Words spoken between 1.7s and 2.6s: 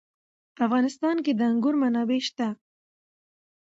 منابع شته.